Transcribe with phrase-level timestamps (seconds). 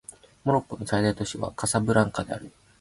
[0.45, 2.51] モロッコの最大都市はカサブランカである